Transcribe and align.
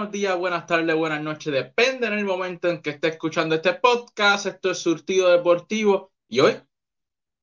buenos 0.00 0.12
días, 0.14 0.38
buenas 0.38 0.66
tardes, 0.66 0.96
buenas 0.96 1.22
noches, 1.22 1.52
depende 1.52 2.06
en 2.06 2.14
el 2.14 2.24
momento 2.24 2.70
en 2.70 2.80
que 2.80 2.88
esté 2.88 3.08
escuchando 3.08 3.54
este 3.54 3.74
podcast. 3.74 4.46
Esto 4.46 4.70
es 4.70 4.78
Surtido 4.78 5.28
Deportivo 5.28 6.10
y 6.26 6.40
hoy 6.40 6.56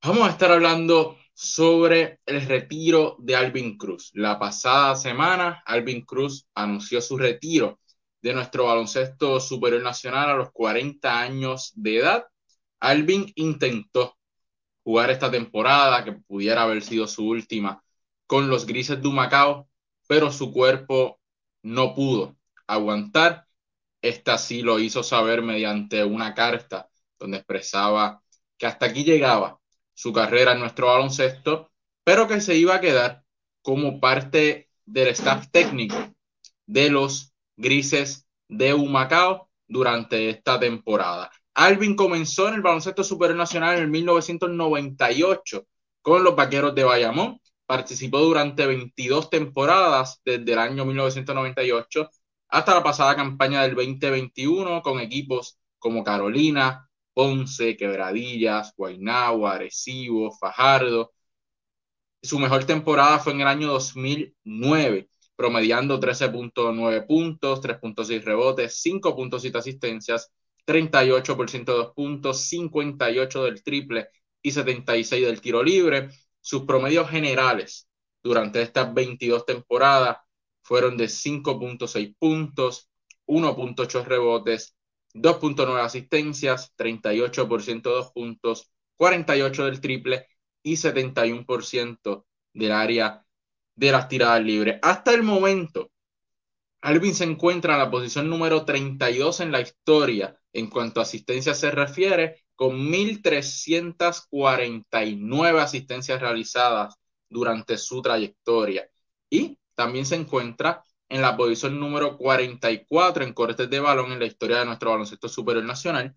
vamos 0.02 0.26
a 0.26 0.32
estar 0.32 0.50
hablando 0.50 1.16
sobre 1.34 2.18
el 2.26 2.44
retiro 2.44 3.14
de 3.20 3.36
Alvin 3.36 3.78
Cruz. 3.78 4.10
La 4.14 4.40
pasada 4.40 4.96
semana, 4.96 5.62
Alvin 5.66 6.04
Cruz 6.04 6.48
anunció 6.52 7.00
su 7.00 7.16
retiro 7.16 7.78
de 8.22 8.32
nuestro 8.32 8.64
baloncesto 8.64 9.38
superior 9.38 9.80
nacional 9.84 10.28
a 10.28 10.34
los 10.34 10.50
40 10.50 11.16
años 11.16 11.70
de 11.76 11.98
edad. 11.98 12.26
Alvin 12.80 13.30
intentó 13.36 14.18
jugar 14.82 15.12
esta 15.12 15.30
temporada, 15.30 16.04
que 16.04 16.10
pudiera 16.26 16.64
haber 16.64 16.82
sido 16.82 17.06
su 17.06 17.24
última, 17.24 17.84
con 18.26 18.50
los 18.50 18.66
Grises 18.66 19.00
de 19.00 19.06
Humacao, 19.06 19.68
pero 20.08 20.32
su 20.32 20.52
cuerpo 20.52 21.20
no 21.62 21.94
pudo 21.94 22.37
aguantar. 22.68 23.46
Esta 24.00 24.38
sí 24.38 24.62
lo 24.62 24.78
hizo 24.78 25.02
saber 25.02 25.42
mediante 25.42 26.04
una 26.04 26.34
carta 26.34 26.88
donde 27.18 27.38
expresaba 27.38 28.22
que 28.56 28.66
hasta 28.66 28.86
aquí 28.86 29.04
llegaba 29.04 29.58
su 29.94 30.12
carrera 30.12 30.52
en 30.52 30.60
nuestro 30.60 30.86
baloncesto, 30.86 31.72
pero 32.04 32.28
que 32.28 32.40
se 32.40 32.56
iba 32.56 32.76
a 32.76 32.80
quedar 32.80 33.24
como 33.62 33.98
parte 34.00 34.70
del 34.86 35.08
staff 35.08 35.48
técnico 35.50 35.96
de 36.66 36.90
los 36.90 37.32
Grises 37.56 38.26
de 38.48 38.74
Humacao 38.74 39.50
durante 39.66 40.30
esta 40.30 40.60
temporada. 40.60 41.30
Alvin 41.54 41.96
comenzó 41.96 42.48
en 42.48 42.54
el 42.54 42.62
baloncesto 42.62 43.02
superior 43.02 43.36
nacional 43.36 43.78
en 43.78 43.90
1998 43.90 45.66
con 46.00 46.22
los 46.22 46.36
Vaqueros 46.36 46.74
de 46.74 46.84
Bayamón. 46.84 47.40
Participó 47.66 48.20
durante 48.20 48.64
22 48.64 49.28
temporadas 49.28 50.20
desde 50.24 50.52
el 50.52 50.58
año 50.58 50.84
1998 50.84 52.08
hasta 52.48 52.74
la 52.74 52.82
pasada 52.82 53.16
campaña 53.16 53.62
del 53.62 53.74
2021 53.74 54.82
con 54.82 55.00
equipos 55.00 55.58
como 55.78 56.04
Carolina, 56.04 56.88
Ponce, 57.14 57.76
Quebradillas, 57.76 58.74
Guaynabo, 58.76 59.48
Arecibo, 59.48 60.32
Fajardo. 60.32 61.12
Su 62.22 62.38
mejor 62.38 62.64
temporada 62.64 63.18
fue 63.18 63.32
en 63.32 63.42
el 63.42 63.46
año 63.48 63.68
2009, 63.68 65.08
promediando 65.36 66.00
13.9 66.00 67.06
puntos, 67.06 67.60
3.6 67.60 68.24
rebotes, 68.24 68.82
5.7 68.84 69.56
asistencias 69.56 70.32
38% 70.68 71.72
de 71.72 71.78
dos 71.78 71.94
puntos, 71.94 72.42
58 72.42 73.44
del 73.44 73.62
triple 73.62 74.08
y 74.42 74.52
76 74.52 75.26
del 75.26 75.40
tiro 75.40 75.62
libre. 75.62 76.10
Sus 76.40 76.64
promedios 76.64 77.08
generales 77.08 77.88
durante 78.22 78.60
estas 78.60 78.92
22 78.92 79.46
temporadas 79.46 80.18
fueron 80.68 80.96
de 80.98 81.06
5.6 81.06 82.14
puntos, 82.18 82.90
1.8 83.26 84.04
rebotes, 84.04 84.76
2.9 85.14 85.80
asistencias, 85.80 86.74
38% 86.76 87.82
de 87.82 87.90
dos 87.90 88.12
puntos, 88.12 88.70
48 88.98 89.64
del 89.64 89.80
triple 89.80 90.26
y 90.62 90.74
71% 90.74 92.26
del 92.52 92.72
área 92.72 93.24
de 93.76 93.92
las 93.92 94.08
tiradas 94.08 94.44
libres. 94.44 94.78
Hasta 94.82 95.14
el 95.14 95.22
momento, 95.22 95.90
Alvin 96.82 97.14
se 97.14 97.24
encuentra 97.24 97.72
en 97.72 97.78
la 97.78 97.90
posición 97.90 98.28
número 98.28 98.66
32 98.66 99.40
en 99.40 99.52
la 99.52 99.62
historia 99.62 100.38
en 100.52 100.68
cuanto 100.68 101.00
a 101.00 101.04
asistencia 101.04 101.54
se 101.54 101.70
refiere, 101.70 102.44
con 102.54 102.92
1.349 102.92 105.62
asistencias 105.62 106.20
realizadas 106.20 106.94
durante 107.30 107.78
su 107.78 108.02
trayectoria. 108.02 108.86
Y 109.30 109.58
también 109.78 110.06
se 110.06 110.16
encuentra 110.16 110.82
en 111.08 111.22
la 111.22 111.36
posición 111.36 111.78
número 111.78 112.18
44 112.18 113.22
en 113.22 113.32
cortes 113.32 113.70
de 113.70 113.78
balón 113.78 114.10
en 114.10 114.18
la 114.18 114.26
historia 114.26 114.58
de 114.58 114.64
nuestro 114.64 114.90
baloncesto 114.90 115.28
superior 115.28 115.64
nacional, 115.64 116.16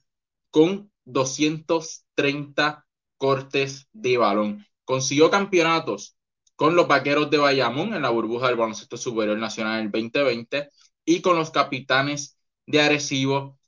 con 0.50 0.91
230 1.06 2.88
cortes 3.18 3.88
de 3.94 4.18
balón. 4.18 4.66
Consiguió 4.84 5.30
campeonatos 5.30 6.18
con 6.56 6.75
los 6.75 6.88
Vaqueros 6.88 7.30
de 7.30 7.38
Bayamón 7.38 7.94
en 7.94 8.02
la 8.02 8.09
burbuja 8.09 8.47
del 8.47 8.56
baloncesto 8.56 8.97
superior 8.97 9.38
nacional 9.38 9.80
en 9.80 9.85
el 9.85 9.91
2020 9.91 10.69
y 11.06 11.22
con 11.22 11.38
los 11.38 11.52
Capitanes 11.52 12.40
de 12.66 12.81
Arecibo 12.81 13.59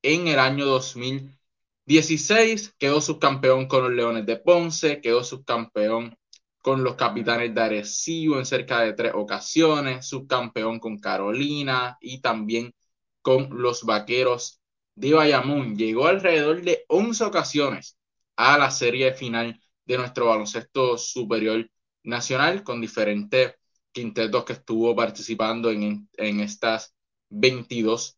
en 0.00 0.26
el 0.26 0.38
año 0.38 0.64
2016. 0.64 2.76
Quedó 2.78 3.02
subcampeón 3.02 3.68
con 3.68 3.82
los 3.82 3.92
Leones 3.92 4.24
de 4.24 4.36
Ponce, 4.36 5.02
quedó 5.02 5.22
subcampeón 5.22 6.16
con 6.64 6.82
los 6.82 6.94
Capitanes 6.94 7.54
de 7.54 7.60
Arecibo 7.60 8.38
en 8.38 8.46
cerca 8.46 8.80
de 8.80 8.94
tres 8.94 9.12
ocasiones, 9.14 10.06
subcampeón 10.06 10.80
con 10.80 10.98
Carolina 10.98 11.98
y 12.00 12.22
también 12.22 12.74
con 13.20 13.60
los 13.60 13.84
Vaqueros 13.84 14.62
de 14.94 15.12
Bayamón. 15.12 15.76
Llegó 15.76 16.06
alrededor 16.06 16.62
de 16.62 16.86
11 16.88 17.24
ocasiones 17.24 17.98
a 18.36 18.56
la 18.56 18.70
serie 18.70 19.12
final 19.12 19.60
de 19.84 19.98
nuestro 19.98 20.28
baloncesto 20.28 20.96
superior 20.96 21.70
nacional 22.02 22.64
con 22.64 22.80
diferentes 22.80 23.56
quintetos 23.92 24.46
que 24.46 24.54
estuvo 24.54 24.96
participando 24.96 25.70
en, 25.70 26.08
en 26.14 26.40
estas 26.40 26.94
22 27.28 28.16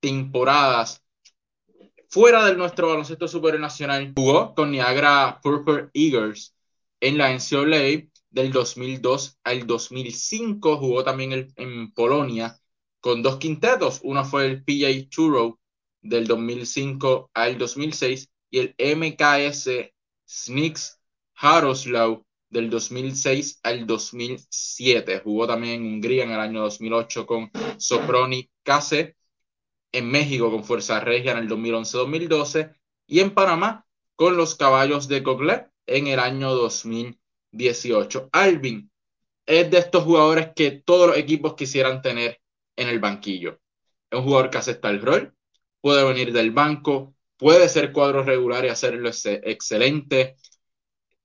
temporadas. 0.00 1.04
Fuera 2.08 2.46
de 2.46 2.56
nuestro 2.56 2.88
baloncesto 2.88 3.28
superior 3.28 3.60
nacional, 3.60 4.14
jugó 4.16 4.54
con 4.54 4.70
Niagara 4.70 5.38
Purple 5.42 5.90
Eagles 5.92 6.54
en 7.04 7.18
la 7.18 7.30
NCAA 7.34 8.08
del 8.30 8.50
2002 8.50 9.38
al 9.44 9.66
2005. 9.66 10.78
Jugó 10.78 11.04
también 11.04 11.52
en 11.54 11.92
Polonia 11.92 12.58
con 13.00 13.22
dos 13.22 13.36
quintetos. 13.36 14.00
Uno 14.02 14.24
fue 14.24 14.46
el 14.46 14.64
PJ 14.64 15.10
Churro 15.10 15.60
del 16.00 16.26
2005 16.26 17.30
al 17.34 17.58
2006 17.58 18.30
y 18.50 18.58
el 18.58 18.74
MKS 18.78 19.68
Snicks 20.26 20.98
Jaroslaw 21.34 22.24
del 22.48 22.70
2006 22.70 23.60
al 23.62 23.86
2007. 23.86 25.20
Jugó 25.22 25.46
también 25.46 25.82
en 25.82 25.86
Hungría 25.86 26.24
en 26.24 26.30
el 26.30 26.40
año 26.40 26.62
2008 26.62 27.26
con 27.26 27.50
Soproni 27.76 28.48
Kase, 28.62 29.14
en 29.92 30.10
México 30.10 30.50
con 30.50 30.64
Fuerza 30.64 31.00
Regia 31.00 31.32
en 31.32 31.38
el 31.38 31.48
2011-2012 31.50 32.74
y 33.06 33.20
en 33.20 33.34
Panamá 33.34 33.86
con 34.16 34.38
los 34.38 34.54
Caballos 34.54 35.06
de 35.06 35.22
Cocle 35.22 35.66
en 35.86 36.06
el 36.06 36.18
año 36.18 36.54
2018. 36.54 38.28
Alvin 38.32 38.90
es 39.46 39.70
de 39.70 39.78
estos 39.78 40.04
jugadores 40.04 40.50
que 40.54 40.70
todos 40.70 41.08
los 41.08 41.16
equipos 41.18 41.54
quisieran 41.54 42.02
tener 42.02 42.40
en 42.76 42.88
el 42.88 43.00
banquillo. 43.00 43.60
Es 44.10 44.18
un 44.18 44.24
jugador 44.24 44.50
que 44.50 44.58
acepta 44.58 44.90
el 44.90 45.02
rol, 45.02 45.34
puede 45.80 46.04
venir 46.04 46.32
del 46.32 46.50
banco, 46.50 47.14
puede 47.36 47.68
ser 47.68 47.92
cuadro 47.92 48.22
regular 48.22 48.64
y 48.64 48.68
hacerlo 48.68 49.10
excelente, 49.10 50.36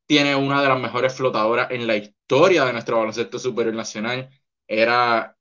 tiene 0.10 0.36
una 0.36 0.62
de 0.62 0.70
las 0.70 0.80
mejores 0.80 1.14
flotadoras 1.14 1.70
en 1.72 1.86
la 1.86 1.96
historia 1.96 2.66
de 2.66 2.74
nuestro 2.74 2.98
baloncesto 2.98 3.38
superior 3.38 3.76
nacional. 3.76 4.30
Era 4.68 5.38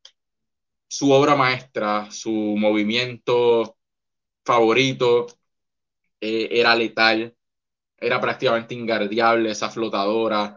su 0.89 1.11
obra 1.12 1.37
maestra, 1.37 2.11
su 2.11 2.31
movimiento 2.31 3.78
favorito, 4.45 5.27
eh, 6.21 6.49
era 6.53 6.75
letal, 6.77 7.34
era 8.00 8.20
prácticamente 8.20 8.75
ingardiable 8.75 9.50
esa 9.50 9.70
flotadora, 9.70 10.56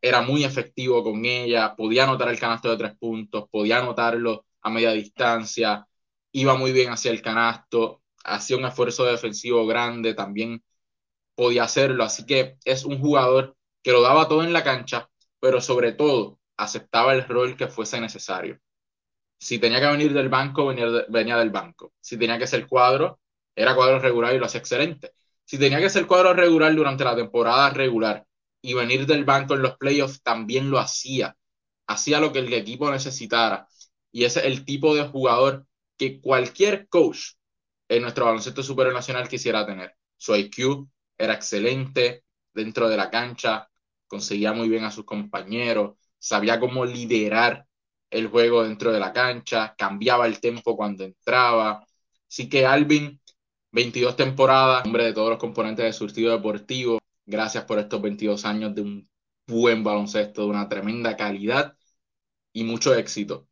era 0.00 0.20
muy 0.22 0.44
efectivo 0.44 1.02
con 1.02 1.24
ella, 1.24 1.74
podía 1.76 2.04
anotar 2.04 2.28
el 2.28 2.38
canasto 2.38 2.70
de 2.70 2.76
tres 2.76 2.96
puntos, 2.98 3.48
podía 3.50 3.78
anotarlo 3.78 4.46
a 4.62 4.70
media 4.70 4.92
distancia, 4.92 5.86
iba 6.32 6.54
muy 6.56 6.72
bien 6.72 6.90
hacia 6.90 7.10
el 7.10 7.22
canasto, 7.22 8.02
hacía 8.24 8.56
un 8.56 8.66
esfuerzo 8.66 9.04
defensivo 9.04 9.66
grande, 9.66 10.14
también 10.14 10.62
podía 11.34 11.64
hacerlo. 11.64 12.04
Así 12.04 12.26
que 12.26 12.58
es 12.64 12.84
un 12.84 13.00
jugador 13.00 13.56
que 13.82 13.92
lo 13.92 14.02
daba 14.02 14.28
todo 14.28 14.42
en 14.44 14.52
la 14.52 14.64
cancha, 14.64 15.08
pero 15.40 15.60
sobre 15.60 15.92
todo 15.92 16.38
aceptaba 16.56 17.14
el 17.14 17.26
rol 17.26 17.56
que 17.56 17.68
fuese 17.68 18.00
necesario. 18.00 18.58
Si 19.38 19.58
tenía 19.58 19.80
que 19.80 19.86
venir 19.86 20.12
del 20.14 20.28
banco, 20.28 20.66
venía, 20.66 20.86
venía 21.08 21.36
del 21.38 21.50
banco. 21.50 21.92
Si 22.00 22.18
tenía 22.18 22.38
que 22.38 22.46
ser 22.46 22.66
cuadro, 22.66 23.20
era 23.54 23.74
cuadro 23.74 23.98
regular 23.98 24.34
y 24.34 24.38
lo 24.38 24.46
hacía 24.46 24.60
excelente. 24.60 25.12
Si 25.46 25.58
tenía 25.58 25.80
que 25.80 25.90
ser 25.90 26.06
cuadro 26.06 26.34
regular 26.34 26.74
durante 26.74 27.04
la 27.04 27.16
temporada 27.16 27.70
regular 27.70 28.26
y 28.60 28.74
venir 28.74 29.06
del 29.06 29.24
banco 29.24 29.54
en 29.54 29.62
los 29.62 29.76
playoffs, 29.78 30.22
también 30.22 30.70
lo 30.70 30.78
hacía. 30.78 31.36
Hacía 31.86 32.20
lo 32.20 32.32
que 32.32 32.40
el 32.40 32.52
equipo 32.52 32.90
necesitara. 32.90 33.68
Y 34.12 34.24
ese 34.24 34.40
es 34.40 34.46
el 34.46 34.64
tipo 34.64 34.94
de 34.94 35.04
jugador 35.08 35.66
que 35.96 36.20
cualquier 36.20 36.88
coach 36.88 37.34
en 37.88 38.02
nuestro 38.02 38.24
baloncesto 38.26 38.62
superior 38.62 38.94
nacional 38.94 39.28
quisiera 39.28 39.64
tener. 39.66 39.94
Su 40.16 40.34
IQ, 40.34 40.88
era 41.18 41.34
excelente 41.34 42.24
dentro 42.52 42.88
de 42.88 42.96
la 42.96 43.10
cancha, 43.10 43.68
conseguía 44.06 44.52
muy 44.52 44.68
bien 44.68 44.84
a 44.84 44.90
sus 44.90 45.04
compañeros, 45.04 45.96
sabía 46.18 46.58
cómo 46.60 46.84
liderar 46.84 47.66
el 48.10 48.28
juego 48.28 48.64
dentro 48.64 48.92
de 48.92 49.00
la 49.00 49.12
cancha, 49.12 49.74
cambiaba 49.76 50.26
el 50.26 50.40
tempo 50.40 50.76
cuando 50.76 51.04
entraba. 51.04 51.86
Así 52.28 52.48
que 52.48 52.66
Alvin, 52.66 53.20
22 53.76 54.16
temporadas, 54.16 54.86
hombre 54.86 55.04
de 55.04 55.12
todos 55.12 55.28
los 55.28 55.38
componentes 55.38 55.84
de 55.84 55.92
surtido 55.92 56.32
deportivo, 56.32 56.98
gracias 57.26 57.64
por 57.64 57.78
estos 57.78 58.00
22 58.00 58.46
años 58.46 58.74
de 58.74 58.80
un 58.80 59.10
buen 59.46 59.84
baloncesto, 59.84 60.44
de 60.44 60.48
una 60.48 60.66
tremenda 60.66 61.14
calidad 61.14 61.76
y 62.54 62.64
mucho 62.64 62.94
éxito 62.94 63.48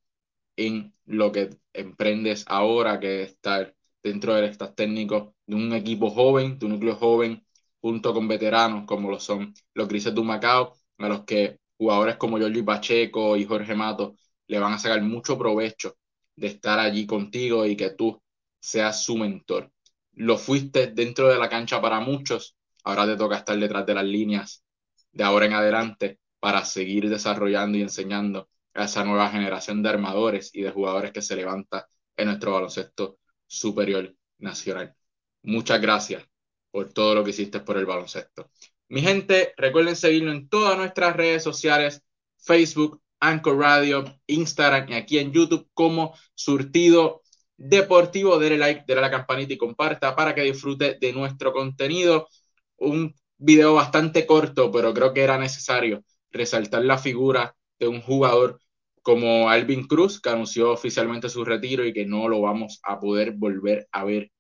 en 0.57 0.95
lo 1.05 1.33
que 1.33 1.51
emprendes 1.75 2.45
ahora, 2.49 3.01
que 3.01 3.23
estar 3.25 3.75
dentro 4.03 4.35
del 4.35 4.47
staff 4.47 4.75
técnico 4.75 5.35
de 5.47 5.57
un 5.57 5.75
equipo 5.75 6.11
joven, 6.11 6.59
de 6.59 6.67
un 6.67 6.73
núcleo 6.73 6.97
joven, 6.97 7.47
junto 7.83 8.15
con 8.15 8.27
veteranos 8.27 8.87
como 8.87 9.11
lo 9.11 9.21
son 9.21 9.55
los 9.75 9.89
Grises 9.89 10.15
de 10.15 10.23
Macao, 10.23 10.75
a 10.99 11.09
los 11.09 11.25
que 11.25 11.59
jugadores 11.77 12.17
como 12.17 12.39
Jorge 12.39 12.63
Pacheco 12.63 13.37
y 13.37 13.45
Jorge 13.45 13.75
Mato 13.75 14.17
le 14.47 14.59
van 14.59 14.73
a 14.73 14.79
sacar 14.79 15.03
mucho 15.03 15.37
provecho 15.37 15.97
de 16.37 16.47
estar 16.49 16.79
allí 16.79 17.07
contigo 17.07 17.67
y 17.67 17.77
que 17.77 17.91
tú 17.91 18.23
seas 18.59 19.05
su 19.05 19.19
mentor. 19.19 19.74
Lo 20.17 20.39
fuiste 20.39 20.89
dentro 20.89 21.29
de 21.29 21.39
la 21.39 21.49
cancha 21.49 21.81
para 21.81 22.01
muchos, 22.01 22.57
ahora 22.85 23.07
te 23.07 23.17
toca 23.17 23.39
estar 23.39 23.59
detrás 23.59 23.87
de 23.87 23.95
las 23.95 24.05
líneas 24.05 24.65
de 25.13 25.25
ahora 25.25 25.47
en 25.47 25.55
adelante 25.55 26.19
para 26.41 26.65
seguir 26.65 27.09
desarrollando 27.09 27.79
y 27.79 27.83
enseñando 27.83 28.49
a 28.75 28.85
esa 28.85 29.05
nueva 29.05 29.31
generación 29.31 29.83
de 29.83 29.89
armadores 29.89 30.51
y 30.55 30.63
de 30.63 30.71
jugadores 30.71 31.13
que 31.13 31.23
se 31.23 31.37
levanta 31.37 31.89
en 32.17 32.27
nuestro 32.27 32.53
baloncesto 32.53 33.19
superior 33.47 34.15
nacional. 34.39 34.95
Muchas 35.43 35.81
gracias 35.81 36.27
por 36.71 36.93
todo 36.93 37.15
lo 37.15 37.25
que 37.25 37.31
hiciste 37.31 37.61
por 37.61 37.79
el 37.79 37.87
baloncesto. 37.87 38.51
Mi 38.89 39.01
gente, 39.01 39.55
recuerden 39.57 39.97
seguirnos 39.97 40.35
en 40.35 40.49
todas 40.49 40.77
nuestras 40.77 41.17
redes 41.17 41.43
sociales, 41.43 42.03
Facebook, 42.37 43.01
Anchor 43.21 43.59
Radio, 43.59 44.05
Instagram 44.27 44.91
y 44.91 44.95
aquí 44.95 45.19
en 45.19 45.33
YouTube 45.33 45.69
como 45.73 46.15
Surtido 46.35 47.23
Deportivo. 47.57 48.39
Dele 48.39 48.59
like, 48.59 48.85
dele 48.87 49.01
la 49.01 49.11
campanita 49.11 49.53
y 49.53 49.59
comparta 49.59 50.15
para 50.17 50.35
que 50.35 50.43
disfrute 50.43 50.99
de 51.01 51.13
nuestro 51.13 51.53
contenido. 51.53 52.29
Un 52.77 53.15
video 53.39 53.75
bastante 53.75 54.27
corto, 54.27 54.71
pero 54.71 54.93
creo 54.95 55.13
que 55.13 55.23
era 55.23 55.39
necesario 55.39 56.05
resaltar 56.31 56.85
la 56.85 56.99
figura 56.99 57.57
de 57.79 57.89
un 57.89 58.01
jugador 58.03 58.61
como 59.03 59.51
Alvin 59.51 59.87
Cruz, 59.87 60.21
que 60.21 60.31
anunció 60.31 60.73
oficialmente 60.73 61.29
su 61.29 61.45
retiro 61.45 61.85
y 61.85 61.93
que 61.93 62.07
no 62.07 62.29
lo 62.29 62.41
vamos 62.41 62.81
a 62.83 62.99
poder 62.99 63.33
volver 63.33 63.87
a 63.93 64.05
ver 64.05 64.33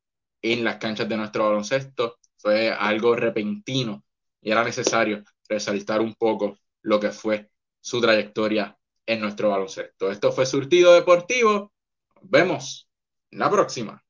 en 0.43 0.64
las 0.64 0.76
canchas 0.78 1.08
de 1.08 1.17
nuestro 1.17 1.44
baloncesto. 1.44 2.19
Fue 2.38 2.70
algo 2.70 3.14
repentino 3.17 4.05
y 4.40 4.50
era 4.50 4.64
necesario 4.64 5.22
resaltar 5.49 6.00
un 6.00 6.14
poco 6.14 6.58
lo 6.82 7.00
que 7.00 7.10
fue 7.10 7.50
su 7.81 8.00
trayectoria 8.00 8.76
en 9.06 9.20
nuestro 9.20 9.50
baloncesto. 9.50 10.10
Esto 10.10 10.32
fue 10.32 10.46
Surtido 10.46 10.94
Deportivo. 10.94 11.72
vemos 12.22 12.88
la 13.34 13.50
próxima. 13.50 14.04